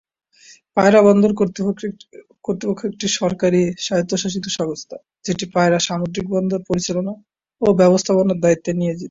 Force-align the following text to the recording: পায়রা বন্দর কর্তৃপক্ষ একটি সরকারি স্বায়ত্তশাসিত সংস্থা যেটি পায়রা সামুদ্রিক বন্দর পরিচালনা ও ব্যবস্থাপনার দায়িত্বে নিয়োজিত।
পায়রা 0.77 0.99
বন্দর 1.01 1.31
কর্তৃপক্ষ 1.37 1.81
একটি 2.85 3.07
সরকারি 3.19 3.61
স্বায়ত্তশাসিত 3.79 4.45
সংস্থা 4.57 4.95
যেটি 5.25 5.45
পায়রা 5.53 5.79
সামুদ্রিক 5.79 6.25
বন্দর 6.29 6.59
পরিচালনা 6.69 7.13
ও 7.61 7.67
ব্যবস্থাপনার 7.81 8.37
দায়িত্বে 8.43 8.71
নিয়োজিত। 8.73 8.99